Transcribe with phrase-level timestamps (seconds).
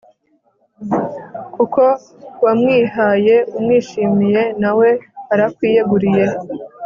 [1.53, 1.81] kuko
[2.45, 4.89] wamwihaye umwishimiye nawe
[5.33, 6.25] arakwiyeguriye